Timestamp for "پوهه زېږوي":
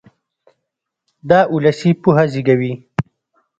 2.01-2.73